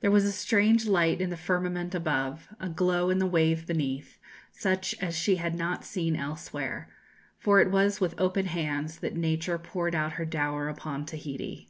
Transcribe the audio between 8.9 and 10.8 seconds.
that Nature poured out her dower